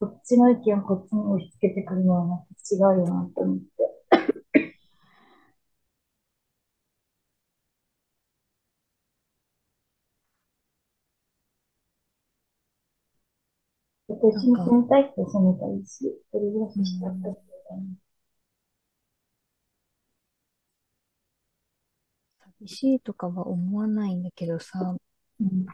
[0.00, 3.64] こっちの意見をこっちに押し付けてくるのはまた違うよなって思って。
[14.08, 14.96] 一緒に住なんか、
[15.40, 17.28] みたし、一人暮らうししたった。
[22.58, 24.96] 寂しいとかは思わないんだけどさ、
[25.40, 25.66] うん、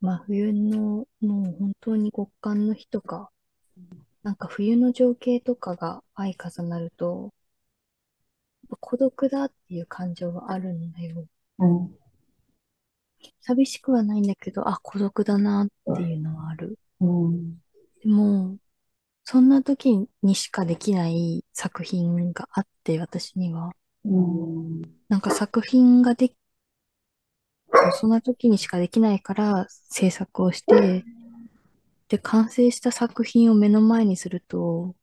[0.00, 3.30] 真冬のもう本当に極寒の日とか、
[4.22, 7.32] なんか冬の情景とかが相重なると、
[8.80, 11.26] 孤独だっていう感情はあるんだよ。
[11.58, 11.90] うん、
[13.40, 16.78] 寂しくはないんだけど、あ、孤独だなっていうのはある。
[17.00, 17.54] うん、
[18.02, 18.58] でも、
[19.24, 23.72] そんな時にしかできない作品があって、私には。
[24.04, 26.34] うん、なんか作品ができ、
[28.00, 31.04] そんな時にしかできないから制作をして、
[32.08, 34.94] で、完成した作品を目の前にすると、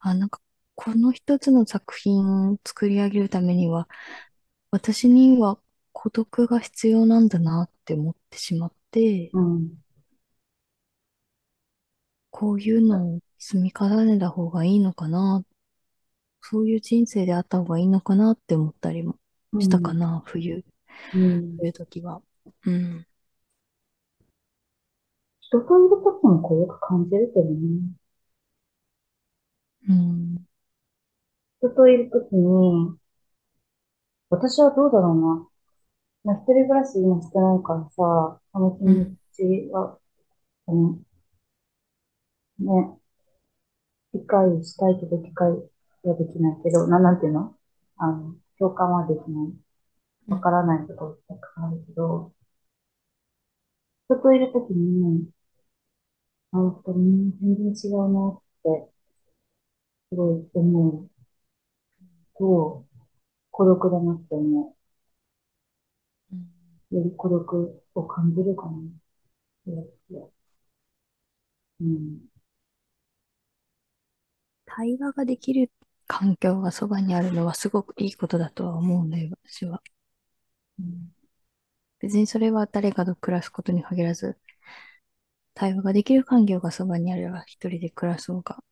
[0.00, 0.40] あ、なんか、
[0.74, 3.88] この一つの作品を作り上げるためには、
[4.70, 5.60] 私には
[5.92, 9.78] 孤独が必要なんだなって思ってしまって、うん、
[12.30, 15.44] こういうのを積み重ねた方がいいのかな、
[16.42, 19.18] そういう人生であった方がいいのかなって思ったりも
[19.58, 20.64] したかうん、な、冬、
[21.14, 21.58] うん。
[21.58, 22.22] 冬時は。
[22.66, 23.07] うん。
[25.48, 27.58] 人といるときもこうよく感じるけどね。
[29.88, 30.46] うん。
[31.60, 32.96] 人といるときに、
[34.30, 35.48] 私はどうだろうな。
[36.24, 39.16] まあ、一人暮らし今してないからさ、その気持。
[39.32, 39.98] ちは、
[40.66, 41.06] うん、
[42.58, 42.98] ね、
[44.12, 47.54] 理解したいけど理解はできないけど、な、なんていうの？
[47.96, 49.52] あの、共感はできない。
[50.28, 52.32] わからないことたくさんあるけど、
[54.06, 55.30] 人といるときに、
[56.58, 58.92] あの人、うん全然違うなって、
[60.10, 61.10] すごい思う
[62.38, 62.84] と、
[63.52, 64.76] 孤独だなって思
[66.32, 66.50] うん。
[66.92, 66.96] う。
[66.96, 68.72] より孤独を感じるかな。
[71.80, 72.28] うん。
[74.66, 75.68] 対話ができる
[76.06, 79.82] 環境がそばにあるのはすごくいいことだとは思うんだよ、私は。
[80.78, 81.12] うん。
[82.00, 84.38] 別にそれは誰かと暮らすことに限らず、
[85.58, 88.64] 対話ができる環境がそばにあれば一人で暮らそうが、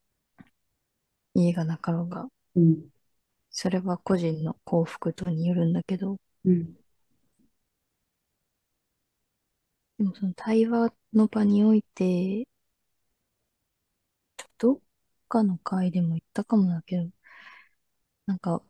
[1.35, 2.89] 家がなかろうが、うん。
[3.49, 6.77] それは個人の幸福度によるんだけど、うん。
[9.99, 12.47] でもその対話の場において、
[14.59, 14.79] どっ
[15.29, 17.09] かの回でも言ったかもだけど、
[18.25, 18.63] なんか、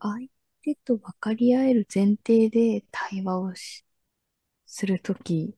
[0.00, 0.28] 相
[0.74, 3.84] 手と分かり合える前提で対話をし
[4.66, 5.54] するとき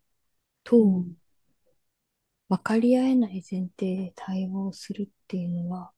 [0.62, 1.16] と、うん。
[2.49, 5.92] 分かり合えない前提で対話をするっていうのは、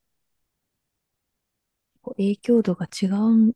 [2.17, 3.53] 影響度が違うん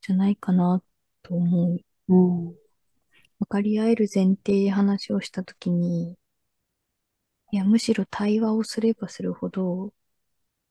[0.00, 0.82] じゃないかな
[1.22, 1.80] と思う。
[2.08, 2.54] うん。
[3.40, 6.16] 分かり合える前提で話をしたときに、
[7.50, 9.92] いや、むしろ対話をすればするほど、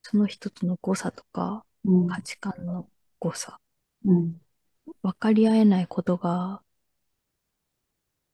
[0.01, 2.07] その一つの誤差とか、うん。
[2.07, 2.89] 価値観の
[3.19, 3.59] 誤差、
[4.05, 4.41] うん。
[5.01, 6.61] 分かり合えないことが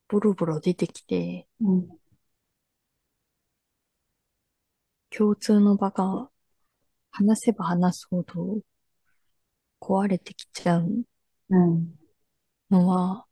[0.08, 2.00] ボロボロ出てきて、うん。
[5.12, 6.30] 共通の場が
[7.12, 8.60] 話せば話すほど
[9.80, 11.04] 壊れてきちゃう
[11.50, 11.98] うん。
[12.70, 13.26] のは、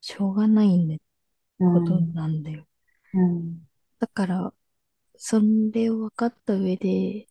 [0.00, 1.00] しょうがないね
[1.60, 2.14] うことん。
[2.14, 2.66] なんだよ。
[3.14, 3.66] うん。
[3.98, 4.54] だから、
[5.16, 5.40] そ
[5.72, 7.28] れを分かった上で、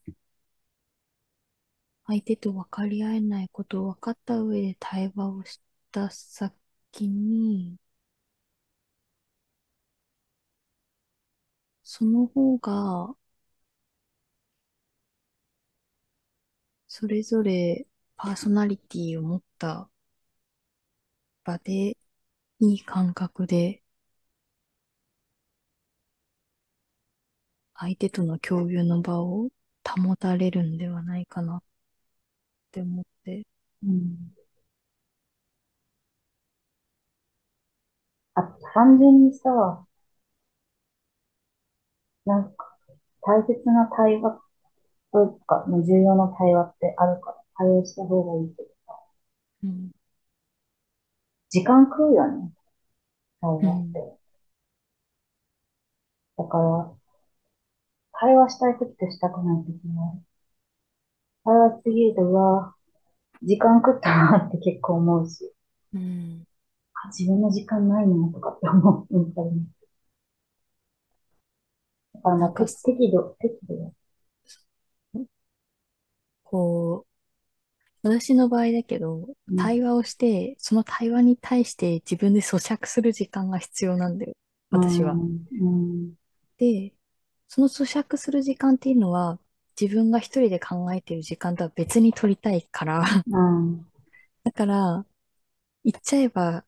[2.07, 7.77] 相手と分かり合えないことを分かった上で対話をした先に、
[11.83, 13.15] その方が、
[16.87, 17.85] それぞれ
[18.17, 19.87] パーソナリティを持った
[21.45, 21.95] 場で、
[22.59, 23.83] いい感覚で、
[27.75, 29.49] 相手との共有の場を
[29.87, 31.63] 保たれるんではないかな。
[32.75, 33.47] って思って。
[33.83, 34.35] うん。
[38.35, 39.85] あ、単純にさ、
[42.25, 42.77] なんか、
[43.21, 44.39] 大切な対話
[45.13, 48.69] とか、重要な対話ってあるから、対応した方がいいけど、
[49.63, 49.91] うん。
[51.49, 52.51] 時間食うよね、
[53.41, 53.69] 対うん。
[53.69, 54.19] 話って。
[56.37, 56.95] だから、
[58.13, 60.23] 会話したいときとしたくないときも、
[61.45, 62.75] 会話しすぎると、うわ、
[63.43, 65.53] 時間食ったなって結構思うし、
[65.93, 66.45] うん。
[66.93, 69.15] あ自分の時間ないなとかって思う。
[69.15, 69.65] やっぱりね
[72.15, 73.91] だからなんか、適度、適度だ。
[76.43, 77.05] こ
[78.03, 79.55] う、私の場合だけど、うん。
[79.57, 84.33] 対話をして、その対話に対して自分で咀嚼する時間が必要なんだよ。
[84.71, 85.13] う私は。
[85.13, 85.47] ん。
[85.61, 86.13] うん。
[86.57, 86.93] で、
[87.47, 89.39] その咀嚼する時間っていうのは、
[89.79, 93.85] 自分が一人で考えている時間とは別に取りたいから、うん。
[94.43, 95.05] だから、
[95.83, 96.65] 言っちゃえば、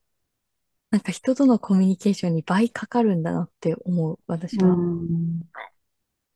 [0.90, 4.76] なんか人とのコミュニケーションに倍かかるんだなって思う、私うは。
[4.76, 5.42] ん。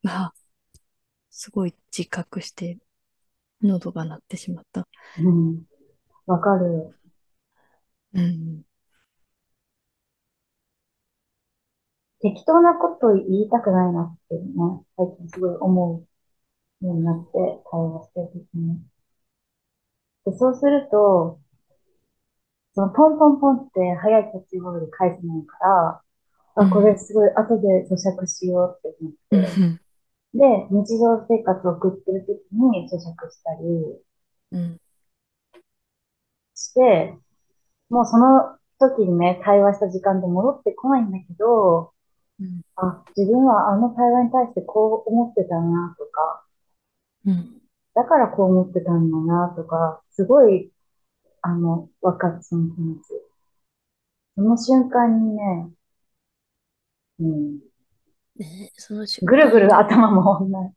[0.06, 0.32] あ、
[1.30, 2.78] すごい自覚して、
[3.62, 4.86] 喉が鳴ってしまった。
[5.20, 5.62] うん。
[6.26, 6.94] わかる。
[8.14, 8.62] うん。
[12.20, 14.42] 適当なこと言いたくないなってね、
[14.96, 16.11] 最近すごい思う
[16.86, 17.30] になって、
[17.70, 18.80] 会話してるときに。
[20.24, 21.40] で、そうすると、
[22.74, 26.02] そのポンポンポンって早いキャッチボールで返せないから、
[26.54, 26.98] あ、これうん。
[26.98, 29.80] すごい後で咀嚼しようって思って、うん。
[30.34, 34.02] で、日常生活を送ってるときに咀嚼したり
[34.52, 34.80] うん。
[36.54, 37.14] して、
[37.90, 41.92] もうその時にね、対話した時間で戻ってこないんだけど、
[42.40, 42.62] うん。
[42.76, 46.41] あ、自分はあの対話に対してこう思ってたなとか、
[47.26, 47.60] うん。
[47.94, 50.72] だからこう思ってたんだなとか、すごい、
[51.42, 53.00] あの、わかる、その気持ち。
[54.34, 55.70] その瞬間にね、
[57.18, 57.58] うん、
[58.36, 60.74] ねえ、その瞬ぐるぐる頭もんない。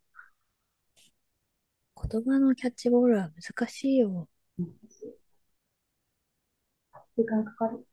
[2.09, 4.29] 言葉のキャッチボールは難しいよ。
[7.17, 7.85] 時間かかる。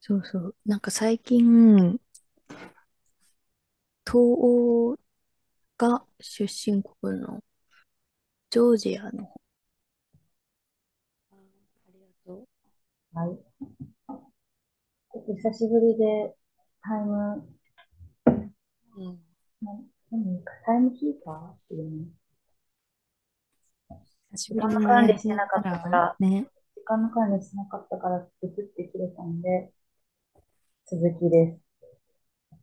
[0.00, 0.54] そうそう。
[0.66, 1.98] なんか最近、
[4.04, 4.96] 東欧
[5.82, 7.42] が出身国の
[8.50, 9.40] ジョージアの方。
[11.32, 11.38] ああ
[11.92, 12.46] りがと
[13.14, 13.36] はい。
[13.36, 16.36] ちょっと久しぶりで、
[16.82, 17.48] タイム、
[18.96, 19.00] う。
[19.00, 19.18] うん。
[19.60, 19.72] な
[20.12, 22.06] 何か、タイムキーパーっていう
[23.90, 23.96] の？
[24.30, 26.46] 久し時間のぶりにマ管理してなかったかたら、ら、ね。
[26.76, 29.72] 時間の管理してなかったから、ブツって切れたんで、
[30.86, 32.58] 続きです。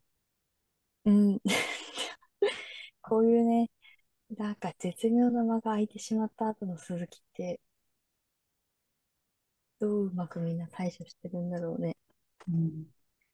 [1.03, 1.41] うん。
[3.09, 3.71] こういうね、
[4.37, 7.59] なんか絶妙な間が空いてしまった後の鈴木って、
[9.79, 11.95] どううまくみんな対処してるんだろうね。
[12.47, 12.85] うん。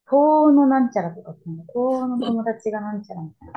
[0.05, 3.49] 東欧のなんちゃらとか東欧の友達がなんちゃらみたい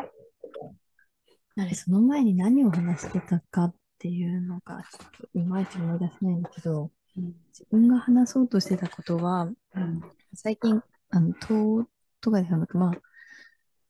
[1.57, 1.63] な。
[1.63, 7.35] あれ、その前に何を話してたかっていうのが、ちょっといまいち思い出せないんだけど、うん。
[7.51, 9.45] 自分が話そうとしてたことは、
[9.75, 10.03] うん。
[10.35, 11.87] 最近、あの、東欧
[12.21, 12.93] とかではなく、まあ、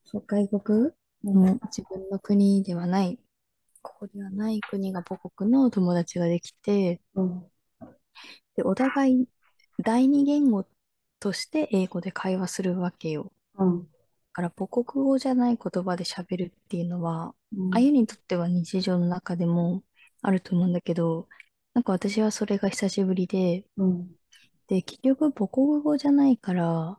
[0.05, 0.91] そう外国
[1.25, 1.35] うん。
[1.35, 3.19] の自分の国ではない、
[3.83, 7.51] ここではない国が母国の友達ができて、うん。
[8.57, 9.29] で、お互い
[9.83, 10.67] 第二言語
[11.21, 13.33] として英語で会話するわけよ。
[13.55, 13.83] うん。
[13.83, 13.89] だ
[14.33, 17.75] から母国語じゃない言葉で喋るっていうのは、うん。
[17.75, 19.83] あゆにとっては日常の中でも
[20.23, 21.29] あると思うんだけど、
[21.75, 24.11] なんか私はそれが久しぶりで、うん。
[24.69, 26.99] で、結局母国語じゃないから、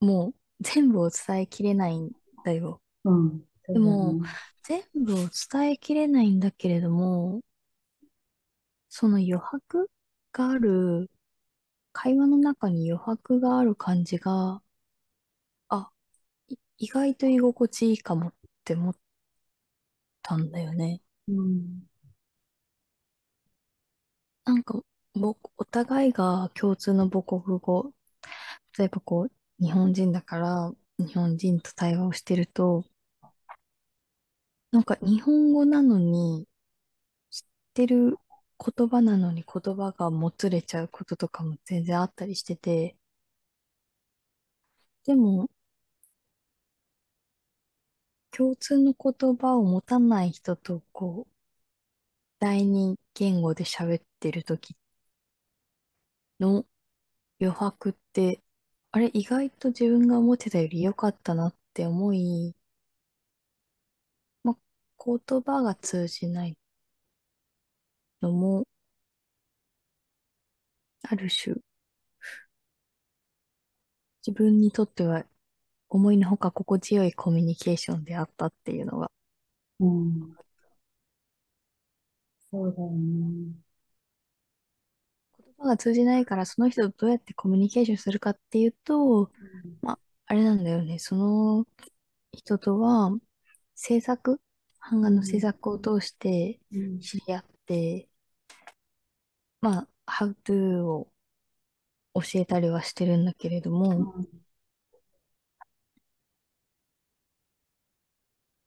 [0.00, 2.12] もう全部を伝えきれないん
[2.44, 2.80] だよ。
[3.06, 3.46] うん。
[3.64, 4.28] そうだよでも、ね。
[4.64, 7.40] 全部を伝えきれないんだけれども、
[8.88, 9.88] その余白
[10.32, 11.08] がある、
[11.92, 14.62] 会話の中に余白がある感じが、
[15.68, 15.90] あ、
[16.48, 18.34] い意外と居心地いいかもっ
[18.64, 18.96] て思っ
[20.22, 21.00] たんだよね。
[21.28, 21.86] うん。
[24.44, 24.80] なんか、
[25.14, 27.92] ぼお互いが共通の母国語、
[28.78, 32.84] 例えばこう、日本人だから、日本人と対話をしてると、
[34.70, 36.46] なんか日本語なのに、
[37.30, 37.42] 知っ
[37.74, 38.18] てる
[38.76, 42.96] 言葉なのに言葉がもつれちゃうこととかも全然あったりしてて、
[45.04, 45.48] でも、
[48.30, 51.32] 共通の言葉を持たない人と、こう、
[52.38, 54.74] 第二言語で喋ってる時
[56.40, 56.64] の
[57.40, 58.42] 余白って、
[58.92, 62.55] あれ、意外と自分が思ってたより良かったなって思い、
[65.02, 66.58] 言葉が通じない
[68.20, 68.66] のも、
[71.02, 71.56] ある種、
[74.26, 75.24] 自分にとっては
[75.88, 79.10] 思いのほか心地よいコミュニケーションであったっていうのが、
[79.80, 80.36] うん。
[82.50, 83.54] そうだよね。
[85.38, 89.28] 言葉が通じないからその人とどうやってコミュニケーションするかっていうと、う
[89.68, 89.78] ん。
[89.82, 90.98] まあ、あれなんだよね。
[90.98, 91.66] その
[92.32, 93.10] 人とは
[93.74, 94.40] 制作、
[94.90, 95.40] 版画の制うん。
[95.40, 97.00] 作を通してうん。
[97.00, 98.08] 知り合って、
[99.60, 101.12] まあ、How to を
[102.14, 104.12] 教えたりはしてるんだけれども、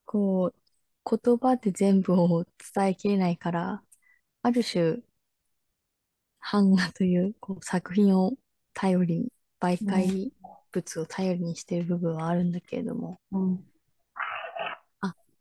[0.06, 2.46] こう、言葉で全部を
[2.76, 3.84] 伝えきれないから、
[4.44, 5.02] ある種、
[6.52, 8.34] 版画という、こう作品を
[8.74, 10.12] 頼りに、媒うん。
[10.12, 10.34] 介
[10.74, 13.66] 物を頼りにしている部分はあるんだけれども、うん。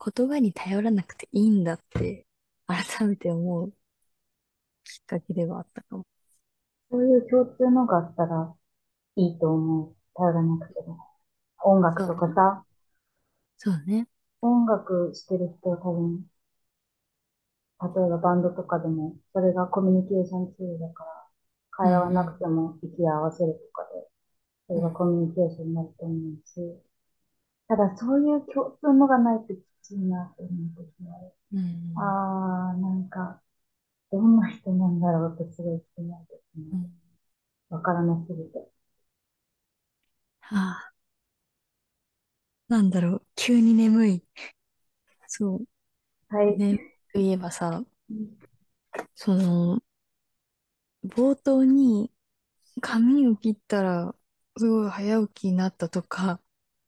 [0.08, 2.26] あ、言葉に頼らなくていいんだって、
[2.66, 3.72] 改めて思う
[4.84, 6.04] きっかけではあったかも。
[6.90, 8.54] そういう共通のがあったら
[9.16, 9.96] いいと思う。
[10.16, 10.98] 頼らなくても。
[11.64, 12.64] 音楽とかさ、
[13.56, 14.08] そうね。
[14.40, 16.28] 音楽してる人は多分、
[17.82, 21.10] 例えばバンドとかでも、それがコミュニケーションツールだから、
[21.82, 23.82] うん会話はなくても息を合わせるとか
[24.68, 24.74] で、そ。
[24.74, 26.82] れがコミュニケーションになると思うし、
[27.68, 29.54] ただそういう共通のがないと
[29.96, 30.50] って思
[31.08, 31.32] うある。
[31.52, 32.08] うん。
[32.74, 33.42] あー、なんか、
[34.12, 36.90] どんな人なんだろうってすごい気になるときもある。
[37.70, 37.76] うん。
[37.76, 38.70] わからなすぎて。
[40.40, 40.92] はあ、
[42.68, 43.26] なんだろう。
[43.36, 44.24] 急に眠い。
[45.28, 45.66] そう。
[46.28, 46.62] はい。
[46.62, 46.80] ね。
[47.12, 47.84] といえばさ、
[49.14, 49.82] その、
[51.04, 52.12] 冒頭に
[52.82, 54.14] 髪を切ったら、
[54.58, 56.40] すごい早起きになったとか、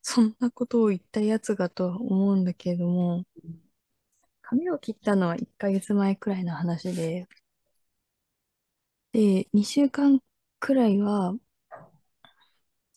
[0.03, 3.25] そんなことを言ったやつがとは思うんだけれども、
[4.43, 7.27] 髪を切ったのは1ヶ月前くらいの話で、
[9.13, 10.21] で、2週間
[10.59, 11.35] くらいは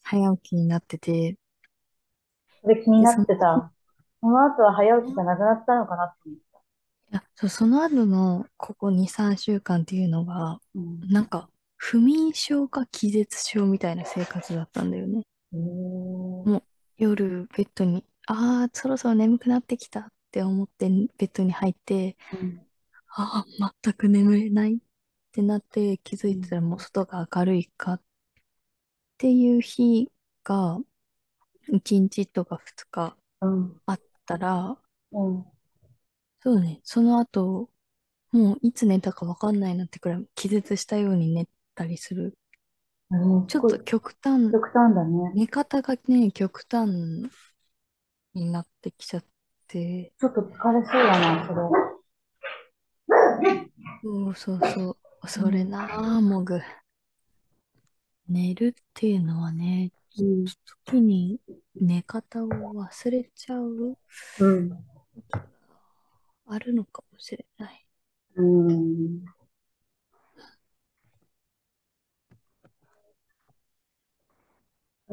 [0.03, 1.37] 早起きになってて、
[2.61, 3.71] それ気にで、なってた。
[4.21, 6.59] その後は早起きじゃなくなったのかなって思った。
[7.11, 10.99] いや、そう、その後のここ2、3週間っていうのが、うん。
[11.07, 15.23] なんか、不眠症か気絶症みたいな生活だったんだよね。
[15.51, 16.63] もう
[16.97, 22.65] 夜ベッドに、ああ、そろそろ眠くなってきたって思ってベッドに入って、うん。
[23.15, 24.77] ああ、全く眠れないっ
[25.31, 26.37] てなって気づうん。
[26.37, 28.01] いたらもう外が明るいかっ
[29.17, 30.11] ていう日
[30.43, 30.79] が
[31.71, 33.81] 1日とか2日うん。
[33.87, 34.77] あったら、
[35.11, 35.45] うん。
[36.41, 37.69] そうね、その後、
[38.31, 42.37] もういつ寝たかわかんないなってくらい気絶したように寝たりする。
[43.11, 45.31] あれ、すちょっと極端、極端だね。
[45.35, 46.89] 寝方がね、極端
[48.33, 49.25] になってきちゃっ
[49.67, 51.59] て、ちょっと疲れそうだな、それ。
[54.03, 55.27] そうそうそう。
[55.27, 55.69] それうん。
[55.69, 56.59] なあ、もぐ。
[58.27, 60.45] 寝るっていうのはね、うん。
[60.85, 61.39] 時に
[61.79, 63.97] 寝方を忘れちゃう
[64.39, 64.71] うん。
[66.47, 67.85] あるのかもしれない。
[68.35, 69.25] うん。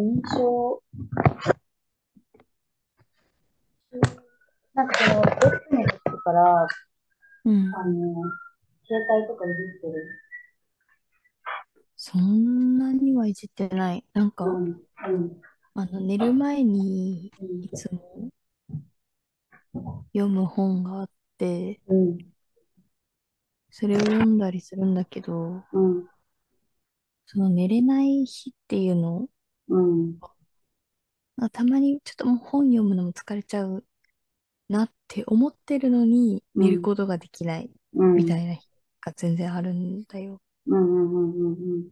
[0.01, 0.83] 印象、
[4.75, 5.37] なんかその、ベッ
[5.71, 6.67] ドに入ってから、
[7.45, 7.75] うん。
[7.75, 8.23] あの、
[8.87, 10.09] 携帯とかいじってる。
[11.97, 14.05] そんなにはいじってない。
[14.15, 14.65] なんか、うん。
[14.65, 15.41] うん。
[15.75, 17.65] あの、寝る前にうん。
[17.65, 18.31] いつも
[20.13, 22.19] 読む本があって、うん。
[23.71, 26.07] それを読んだりするんだけど、うん。
[27.27, 29.29] その寝れない日っていうの
[29.71, 30.21] うん。
[31.39, 33.85] あたまにちょっともう本読むのも疲れちゃう
[34.69, 36.65] なって思ってるのにうん。
[36.65, 38.17] 寝ることができないうん。
[38.17, 38.69] みたいな日
[39.03, 40.41] が全然あるんだよ。
[40.67, 41.13] うん。
[41.13, 41.53] うん。
[41.53, 41.91] うん。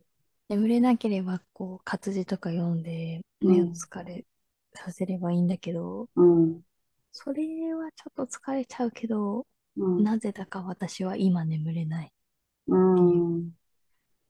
[0.51, 3.73] 眠れなければこう活字とか読んで目をうん。
[3.73, 4.27] 疲れ
[4.75, 6.63] させればいいんだけど、うん。
[7.13, 10.05] それはちょっと疲れちゃうけど、うん。
[10.05, 12.11] なぜだか私は今眠れないっ
[12.69, 13.53] うていうん。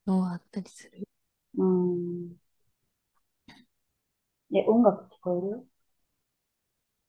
[0.07, 1.09] のがあったりする。
[1.57, 2.37] うん。
[4.55, 5.67] え、音楽聞こえる？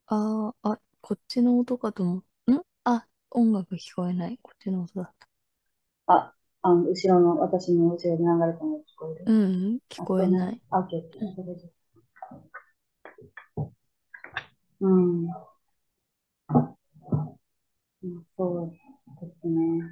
[0.07, 2.51] ああ、あ、こっちの音かと思う。
[2.51, 2.61] ん？
[2.83, 4.37] あ、音楽聞こえない。
[4.41, 5.27] こっちの音だった。
[6.07, 6.33] あ、
[6.63, 9.25] あの、後ろの、私の後ろで流れたのが聞こえる？
[9.25, 10.61] うん、聞あ、聞こえない。
[10.69, 11.21] あ、オッケー、オッケー。
[11.21, 11.67] うん大丈
[13.55, 13.71] 夫
[14.81, 15.27] うん。
[18.03, 18.71] うんそう
[19.21, 19.83] ですね。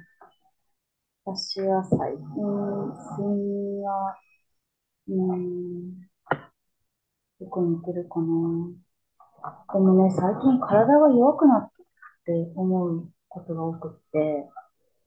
[1.24, 2.18] 私は最近、
[3.18, 4.16] 睡眠は、
[5.08, 6.07] うん、
[7.40, 8.26] よく似てるかな。
[9.72, 11.70] でもね、最近体が弱くなっ
[12.24, 14.48] て思うことが多くって、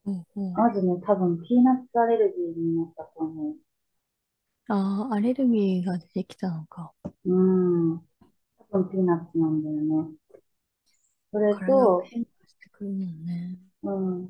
[0.06, 0.54] うんうん。
[0.54, 3.56] まずね、多分ピーナッツアレルギーになったと思
[4.68, 6.94] ああ、アレルギーが出てきたのか。
[7.04, 7.12] う。
[7.26, 7.98] うん。
[8.58, 10.12] 多分ピーナッツなんだよね。
[11.32, 13.60] それと、変化してくるもんね。
[13.84, 14.30] うん。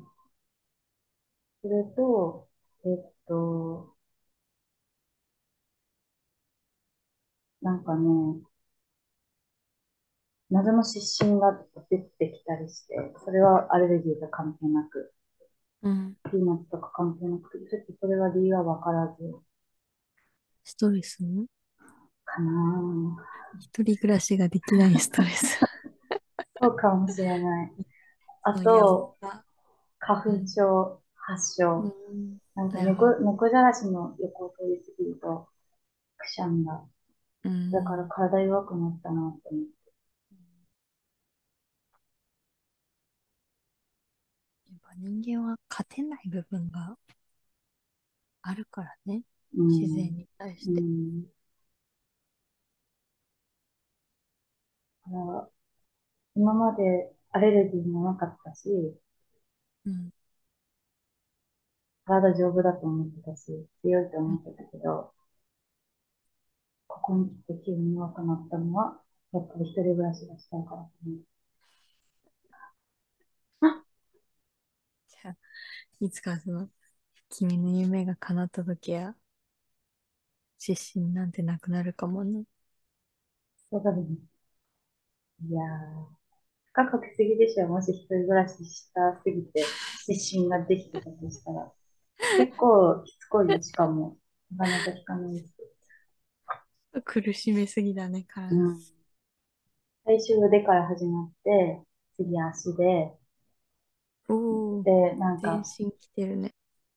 [1.62, 2.48] それと、
[2.84, 3.94] えっと、
[7.62, 8.42] なんかね、
[10.50, 11.58] 謎の湿疹が
[11.88, 15.14] 出てきたりして、それはアレルギーが関係なく、
[15.82, 16.16] うん。
[16.30, 19.34] ピーナッツとか関係なくて、ちょっとそれは理由はわからず、
[20.64, 21.18] ストレス？
[22.24, 23.16] かな
[23.60, 25.58] 一人暮らしができないストレス。
[26.60, 27.72] そうかもしれない。
[28.42, 29.44] あと、が。
[29.98, 30.48] 花粉うん。
[30.48, 31.94] 症発う症。
[32.14, 32.38] ん。
[32.54, 32.82] なんか。
[32.82, 35.48] 猫じゃらしの横を通り過ぎると、
[36.18, 36.84] くしゃみが。
[37.44, 38.08] うだからん。
[38.08, 39.92] 体弱くなったなって思って。
[44.68, 46.96] やっぱ人間は勝てない部分が
[48.42, 49.22] あるからね。
[49.56, 49.68] うん。
[49.68, 50.84] 自然に対しうて。
[50.84, 51.24] ん。
[51.24, 51.28] だ
[55.12, 55.48] から
[56.36, 58.68] 今までアレルギーもなかったし、
[59.84, 60.12] うん。
[62.04, 65.12] 体丈夫だと思ってたし、強いとうん思ってたけど、
[67.02, 68.98] ここに来て急に弱くなったのは、
[69.32, 71.18] やっぱり一人暮らしがしたいからかね。
[75.08, 75.36] じゃあ、
[76.00, 76.70] いつかその、
[77.30, 79.16] 君の夢が叶った時は、
[80.58, 82.44] 失神なんてなくなるかもね。
[83.70, 84.06] そうだね。
[85.44, 86.06] いやー、
[86.72, 87.68] 深かけすぎでしょ。
[87.68, 89.76] もし一人暮らししたすぎて、
[90.06, 91.72] 失神ができてたとしたら。
[92.36, 94.18] 結構しつこいよ、しかも。
[94.56, 95.51] なかなか効かないです。
[97.00, 98.54] 苦しめすぎだね、体。
[98.54, 98.80] うん。
[100.04, 101.80] 最初腕から始まって、
[102.16, 103.16] 次足で、
[104.28, 106.52] おお、で、なんか、全身きてるね。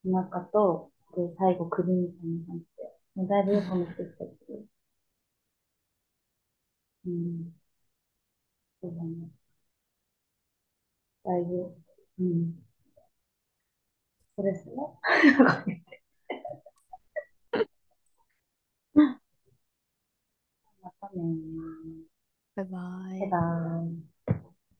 [0.05, 2.83] お腹とって、最後クビみたいな感じで。
[3.15, 4.59] もうだいぶ良くなってきたけど。
[7.05, 7.53] うん。
[8.81, 9.29] そうだね。
[11.23, 11.75] だいぶ、
[12.19, 12.53] うん。
[14.33, 14.93] ストレスは
[20.81, 22.05] またね
[22.55, 23.31] バイバイバイ。
[23.31, 24.14] バイ。